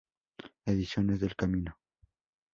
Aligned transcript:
Ediciones 0.65 1.19
del 1.19 1.35
Camino. 1.35 1.77